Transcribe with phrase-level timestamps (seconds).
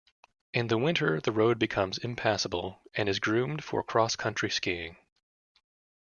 [0.51, 4.97] In the winter, the road becomes impassable, and is groomed for cross country skiing.